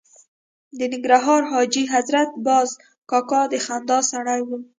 [0.77, 2.69] د ننګرهار حاجي حضرت باز
[3.09, 4.49] کاکا د خندا سړی و.